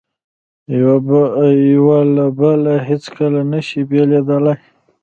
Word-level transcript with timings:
یو 1.71 1.89
له 2.15 2.25
بله 2.39 2.73
هیڅکله 2.87 3.41
نه 3.51 3.59
شي 3.67 3.81
بېلېدای. 3.89 4.55